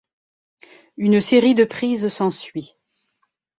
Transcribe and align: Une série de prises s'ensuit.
Une 0.97 1.21
série 1.21 1.53
de 1.53 1.63
prises 1.63 2.07
s'ensuit. 2.07 2.75